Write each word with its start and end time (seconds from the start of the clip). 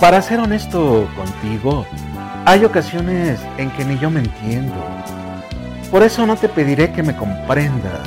Para 0.00 0.20
ser 0.20 0.40
honesto 0.40 1.08
contigo, 1.16 1.86
hay 2.44 2.66
ocasiones 2.66 3.40
en 3.56 3.70
que 3.70 3.84
ni 3.84 3.98
yo 3.98 4.10
me 4.10 4.20
entiendo. 4.20 4.74
Por 5.90 6.02
eso 6.02 6.26
no 6.26 6.36
te 6.36 6.50
pediré 6.50 6.92
que 6.92 7.02
me 7.02 7.16
comprendas. 7.16 8.06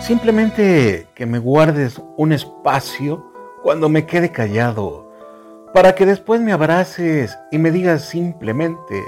Simplemente 0.00 1.08
que 1.14 1.26
me 1.26 1.38
guardes 1.38 2.00
un 2.16 2.32
espacio 2.32 3.30
cuando 3.62 3.90
me 3.90 4.06
quede 4.06 4.32
callado, 4.32 5.12
para 5.74 5.94
que 5.94 6.06
después 6.06 6.40
me 6.40 6.52
abraces 6.52 7.38
y 7.52 7.58
me 7.58 7.70
digas 7.70 8.06
simplemente 8.06 9.02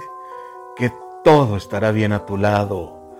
que 0.76 0.92
todo 1.24 1.56
estará 1.56 1.92
bien 1.92 2.12
a 2.12 2.26
tu 2.26 2.36
lado. 2.36 3.16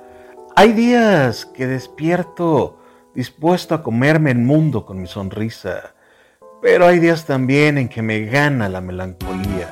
Hay 0.55 0.75
días 0.75 1.47
que 1.47 1.67
despierto 1.67 2.77
dispuesto 3.15 3.75
a 3.75 3.83
comerme 3.83 4.33
el 4.33 4.39
mundo 4.39 4.85
con 4.85 5.01
mi 5.01 5.07
sonrisa 5.07 5.95
pero 6.63 6.87
hay 6.87 7.01
días 7.01 7.25
también 7.25 7.77
en 7.77 7.89
que 7.89 8.03
me 8.03 8.21
gana 8.21 8.69
la 8.69 8.81
melancolía 8.81 9.69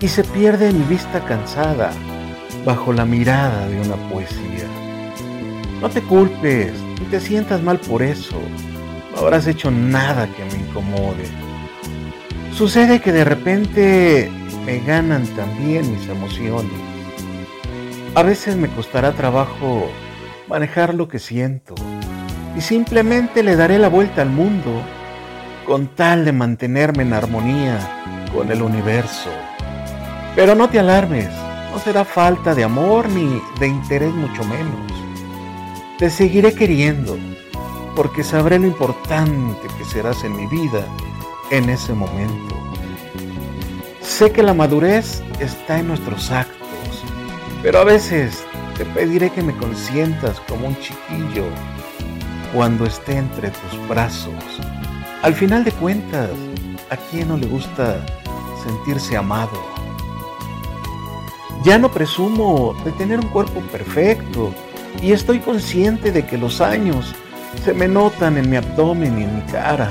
y 0.00 0.08
se 0.08 0.24
pierde 0.24 0.72
mi 0.72 0.84
vista 0.84 1.24
cansada 1.24 1.92
bajo 2.64 2.92
la 2.92 3.04
mirada 3.04 3.68
de 3.68 3.80
una 3.80 3.94
poesía. 4.10 4.66
No 5.80 5.88
te 5.88 6.02
culpes 6.02 6.72
ni 7.00 7.06
te 7.06 7.20
sientas 7.20 7.62
mal 7.62 7.78
por 7.78 8.02
eso. 8.02 8.36
No 9.12 9.20
habrás 9.20 9.46
hecho 9.46 9.70
nada 9.70 10.26
que 10.26 10.44
me 10.44 10.66
incomode. 10.66 11.28
Sucede 12.52 13.00
que 13.00 13.12
de 13.12 13.24
repente 13.24 14.28
me 14.66 14.80
ganan 14.80 15.24
también 15.28 15.90
mis 15.92 16.08
emociones. 16.08 16.72
A 18.16 18.24
veces 18.24 18.56
me 18.56 18.68
costará 18.68 19.12
trabajo 19.12 19.88
manejar 20.48 20.92
lo 20.92 21.06
que 21.06 21.20
siento 21.20 21.76
y 22.56 22.62
simplemente 22.62 23.44
le 23.44 23.54
daré 23.54 23.78
la 23.78 23.88
vuelta 23.88 24.22
al 24.22 24.30
mundo 24.30 24.82
con 25.66 25.88
tal 25.88 26.24
de 26.24 26.32
mantenerme 26.32 27.02
en 27.02 27.12
armonía 27.12 28.28
con 28.32 28.50
el 28.52 28.62
universo. 28.62 29.30
Pero 30.36 30.54
no 30.54 30.68
te 30.70 30.78
alarmes, 30.78 31.28
no 31.72 31.78
será 31.80 32.04
falta 32.04 32.54
de 32.54 32.62
amor 32.62 33.08
ni 33.08 33.42
de 33.58 33.66
interés 33.66 34.14
mucho 34.14 34.44
menos. 34.44 34.92
Te 35.98 36.08
seguiré 36.08 36.54
queriendo 36.54 37.18
porque 37.96 38.22
sabré 38.22 38.58
lo 38.58 38.66
importante 38.66 39.66
que 39.76 39.84
serás 39.84 40.22
en 40.22 40.36
mi 40.36 40.46
vida 40.46 40.86
en 41.50 41.68
ese 41.68 41.94
momento. 41.94 42.54
Sé 44.02 44.30
que 44.30 44.42
la 44.42 44.54
madurez 44.54 45.22
está 45.40 45.80
en 45.80 45.88
nuestros 45.88 46.30
actos, 46.30 47.02
pero 47.62 47.80
a 47.80 47.84
veces 47.84 48.44
te 48.76 48.84
pediré 48.84 49.30
que 49.30 49.42
me 49.42 49.56
consientas 49.56 50.38
como 50.40 50.68
un 50.68 50.76
chiquillo 50.78 51.46
cuando 52.54 52.86
esté 52.86 53.16
entre 53.16 53.50
tus 53.50 53.88
brazos 53.88 54.60
al 55.22 55.34
final 55.34 55.64
de 55.64 55.72
cuentas, 55.72 56.30
¿a 56.90 56.96
quién 56.96 57.28
no 57.28 57.36
le 57.36 57.46
gusta 57.46 58.04
sentirse 58.64 59.16
amado? 59.16 59.60
Ya 61.64 61.78
no 61.78 61.90
presumo 61.90 62.74
de 62.84 62.92
tener 62.92 63.18
un 63.18 63.28
cuerpo 63.28 63.60
perfecto 63.72 64.52
y 65.02 65.12
estoy 65.12 65.40
consciente 65.40 66.12
de 66.12 66.24
que 66.24 66.38
los 66.38 66.60
años 66.60 67.14
se 67.64 67.74
me 67.74 67.88
notan 67.88 68.36
en 68.38 68.48
mi 68.50 68.56
abdomen 68.56 69.18
y 69.18 69.24
en 69.24 69.36
mi 69.36 69.42
cara. 69.52 69.88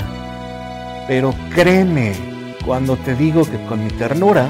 Pero 1.08 1.34
créeme 1.54 2.14
cuando 2.66 2.96
te 2.96 3.16
digo 3.16 3.44
que 3.44 3.62
con 3.66 3.84
mi 3.84 3.90
ternura 3.90 4.48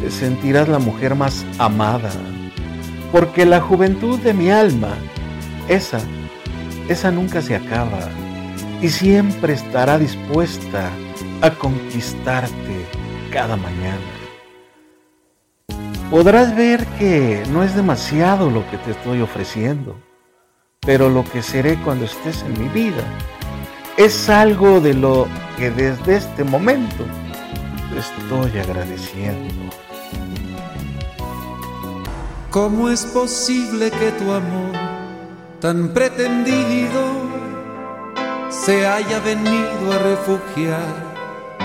te 0.00 0.10
sentirás 0.10 0.68
la 0.68 0.78
mujer 0.78 1.14
más 1.14 1.44
amada. 1.58 2.12
Porque 3.10 3.46
la 3.46 3.60
juventud 3.60 4.18
de 4.20 4.34
mi 4.34 4.50
alma, 4.50 4.94
esa, 5.68 5.98
esa 6.88 7.10
nunca 7.10 7.42
se 7.42 7.56
acaba 7.56 8.08
y 8.80 8.88
siempre 8.88 9.54
estará 9.54 9.98
dispuesta 9.98 10.90
a 11.40 11.50
conquistarte 11.50 12.86
cada 13.30 13.56
mañana. 13.56 14.00
Podrás 16.10 16.54
ver 16.54 16.86
que 16.98 17.42
no 17.50 17.62
es 17.62 17.74
demasiado 17.74 18.50
lo 18.50 18.68
que 18.70 18.78
te 18.78 18.92
estoy 18.92 19.20
ofreciendo, 19.20 19.96
pero 20.80 21.08
lo 21.08 21.24
que 21.24 21.42
seré 21.42 21.76
cuando 21.82 22.04
estés 22.04 22.42
en 22.42 22.62
mi 22.62 22.68
vida 22.68 23.04
es 23.96 24.28
algo 24.28 24.80
de 24.80 24.94
lo 24.94 25.26
que 25.56 25.70
desde 25.70 26.16
este 26.16 26.44
momento 26.44 27.04
te 27.90 27.98
estoy 28.00 28.58
agradeciendo. 28.58 29.54
¿Cómo 32.50 32.88
es 32.88 33.04
posible 33.06 33.90
que 33.90 34.12
tu 34.12 34.32
amor 34.32 34.72
tan 35.60 35.88
pretendido 35.88 37.33
se 38.62 38.86
haya 38.86 39.18
venido 39.20 39.92
a 39.92 39.98
refugiar 39.98 41.14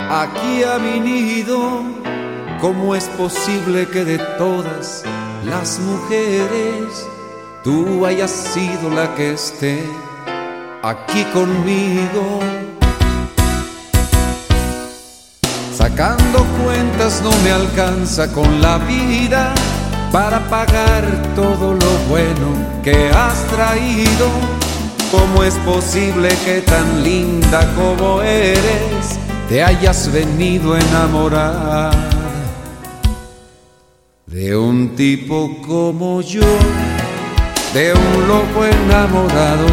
aquí 0.10 0.64
a 0.64 0.80
mi 0.80 1.00
nido. 1.00 1.84
¿Cómo 2.60 2.96
es 2.96 3.06
posible 3.10 3.88
que 3.88 4.04
de 4.04 4.18
todas 4.38 5.04
las 5.46 5.80
mujeres 5.80 7.08
tú 7.64 8.06
hayas 8.06 8.32
sido 8.32 8.90
la 8.90 9.16
que 9.16 9.34
esté 9.34 9.84
aquí 10.84 11.24
conmigo? 11.34 12.40
Sacando 15.74 16.46
cuentas 16.64 17.22
no 17.24 17.32
me 17.44 17.52
alcanza 17.52 18.30
con 18.34 18.62
la 18.62 18.78
vida 18.80 19.54
para 20.12 20.40
pagar 20.50 21.04
todo 21.36 21.74
lo 21.74 21.92
bueno 22.10 22.82
que 22.84 23.10
has 23.10 23.46
traído 23.48 24.59
¿Cómo 25.12 25.44
es 25.44 25.56
posible 25.66 26.30
que 26.46 26.62
tan 26.62 27.04
linda 27.04 27.68
como 27.76 28.22
eres 28.22 29.18
te 29.50 29.64
hayas 29.64 30.12
venido 30.12 30.76
a 30.76 30.80
enamorar 30.80 31.92
de 34.28 34.56
un 34.56 34.96
tipo 34.96 35.58
como 35.66 36.22
yo, 36.22 36.46
de 37.74 37.94
un 37.94 38.28
loco 38.28 38.64
enamorado 38.64 39.66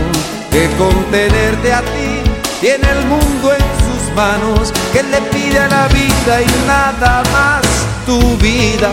que 0.50 0.70
con 0.78 1.04
tenerte 1.10 1.70
a 1.70 1.82
ti 1.82 2.22
tiene 2.62 2.88
el 2.88 3.04
mundo 3.04 3.52
en 3.52 3.60
sus 3.84 4.16
manos, 4.16 4.72
que 4.94 5.02
le 5.02 5.20
pide 5.30 5.58
a 5.58 5.68
la 5.68 5.88
vida 5.88 6.40
y 6.40 6.66
nada 6.66 7.22
más 7.30 7.62
tu 8.06 8.38
vida, 8.38 8.90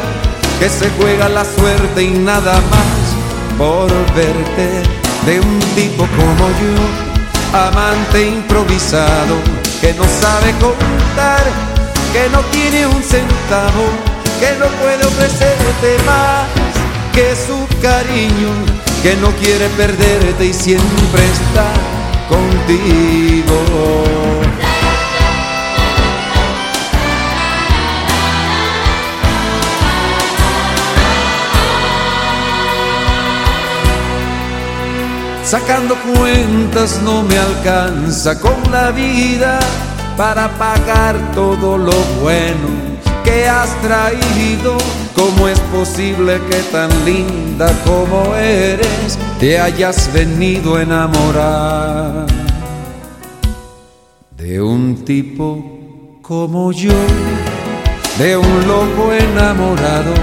que 0.59 0.67
se 0.67 0.89
juega 0.97 1.29
la 1.29 1.45
suerte 1.45 2.03
y 2.03 2.09
nada 2.09 2.59
más 2.69 3.57
por 3.57 3.89
verte 4.13 5.02
de 5.25 5.39
un 5.39 5.59
tipo 5.75 6.05
como 6.17 6.47
yo, 6.61 7.57
amante 7.57 8.27
improvisado, 8.27 9.35
que 9.79 9.93
no 9.93 10.03
sabe 10.03 10.51
contar, 10.59 11.43
que 12.11 12.29
no 12.29 12.39
tiene 12.51 12.87
un 12.87 13.01
centavo, 13.01 13.85
que 14.39 14.51
no 14.59 14.67
puede 14.81 15.05
ofrecerte 15.05 15.97
más 16.05 16.45
que 17.13 17.35
su 17.35 17.67
cariño, 17.81 18.51
que 19.01 19.15
no 19.15 19.29
quiere 19.37 19.67
perderte 19.69 20.45
y 20.45 20.53
siempre 20.53 21.23
está 21.25 21.71
contigo. 22.27 24.12
Sacando 35.53 35.95
cuentas 35.97 36.99
no 37.03 37.21
me 37.21 37.37
alcanza 37.37 38.39
con 38.39 38.55
la 38.71 38.89
vida 38.89 39.59
para 40.17 40.49
pagar 40.57 41.15
todo 41.35 41.77
lo 41.77 41.93
bueno 42.23 42.69
que 43.23 43.47
has 43.47 43.69
traído. 43.83 44.75
¿Cómo 45.15 45.47
es 45.47 45.59
posible 45.71 46.41
que 46.49 46.57
tan 46.71 46.89
linda 47.05 47.71
como 47.85 48.35
eres 48.35 49.19
te 49.39 49.59
hayas 49.59 50.11
venido 50.11 50.77
a 50.77 50.81
enamorar 50.81 52.25
de 54.35 54.59
un 54.59 55.05
tipo 55.05 56.19
como 56.23 56.71
yo? 56.71 56.97
De 58.17 58.35
un 58.37 58.67
loco 58.67 59.13
enamorado 59.13 60.15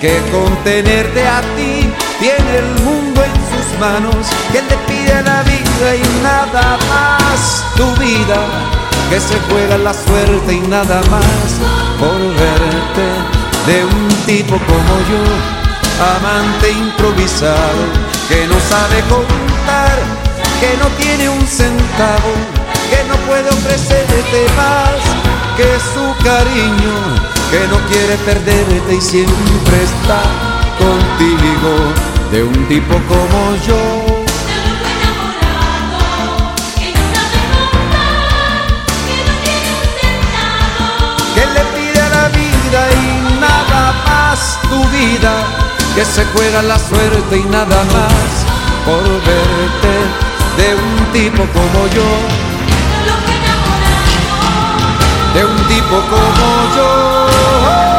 que 0.00 0.18
con 0.32 0.56
tenerte 0.64 1.28
a 1.28 1.42
ti 1.42 1.86
tiene 2.18 2.56
el 2.56 2.84
mundo 2.84 3.22
en 3.22 3.47
manos 3.78 4.26
que 4.52 4.62
le 4.62 4.76
pide 4.86 5.22
la 5.22 5.42
vida 5.42 5.96
y 5.96 6.22
nada 6.22 6.76
más. 6.90 7.64
Tu 7.76 7.86
vida 8.00 8.40
que 9.10 9.20
se 9.20 9.38
juega 9.48 9.78
la 9.78 9.94
suerte 9.94 10.52
y 10.52 10.60
nada 10.60 11.00
más. 11.10 11.48
Por 11.98 12.18
verte 12.42 13.38
de 13.66 13.84
un 13.84 14.08
tipo 14.26 14.56
como 14.56 14.94
yo 15.10 15.58
amante 16.16 16.70
improvisado 16.70 17.82
que 18.28 18.46
no 18.46 18.54
sabe 18.60 19.00
contar 19.08 19.98
que 20.60 20.76
no 20.78 20.86
tiene 20.96 21.28
un 21.28 21.46
centavo 21.46 22.32
que 22.88 23.04
no 23.08 23.16
puede 23.26 23.48
ofrecerte 23.48 24.46
más 24.56 24.98
que 25.56 25.68
su 25.92 26.24
cariño 26.24 26.94
que 27.50 27.66
no 27.68 27.78
quiere 27.88 28.16
perderte 28.24 28.94
y 28.94 29.00
siempre 29.00 29.82
está 29.82 30.22
contigo 30.78 32.17
de 32.30 32.44
un 32.44 32.68
tipo 32.68 32.94
como 33.08 33.56
yo. 33.66 34.26
Que 41.34 41.46
le 41.46 41.64
pide 41.74 42.00
a 42.00 42.08
la 42.08 42.28
vida 42.28 42.48
vida 44.92 45.32
que 45.94 46.04
se 46.04 46.24
juega 46.26 46.62
la 46.62 46.78
suerte 46.78 47.36
y 47.36 47.44
nada 47.44 47.82
más 47.94 48.30
por 48.84 49.04
verte 49.28 49.94
de 50.58 50.74
un 50.74 51.12
tipo 51.12 51.42
como 51.52 51.86
yo. 51.88 52.08
De 55.34 55.44
un 55.44 55.56
tipo 55.68 55.96
como 56.10 56.76
yo. 56.76 57.97